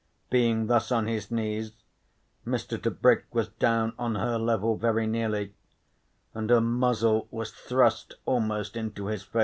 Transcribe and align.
Being 0.31 0.65
thus 0.65 0.91
on 0.91 1.05
his 1.05 1.29
knees, 1.29 1.73
Mr. 2.43 2.81
Tebrick 2.81 3.25
was 3.35 3.49
down 3.49 3.93
on 3.99 4.15
her 4.15 4.39
level 4.39 4.75
very 4.75 5.05
nearly, 5.05 5.53
and 6.33 6.49
her 6.49 6.59
muzzle 6.59 7.27
was 7.29 7.51
thrust 7.51 8.15
almost 8.25 8.75
into 8.75 9.05
his 9.09 9.21
face. 9.21 9.39